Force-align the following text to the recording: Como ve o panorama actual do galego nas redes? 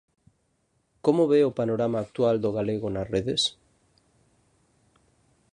Como 1.05 1.23
ve 1.31 1.39
o 1.49 1.55
panorama 1.59 1.99
actual 2.05 2.35
do 2.43 2.49
galego 2.57 2.87
nas 2.91 3.07
redes? 3.13 3.41